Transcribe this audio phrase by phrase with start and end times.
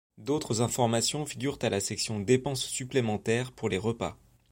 [0.17, 4.17] D’autres informations figurent à la section Dépenses supplémentaires pour les repas.